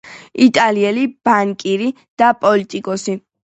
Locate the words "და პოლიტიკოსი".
2.23-3.19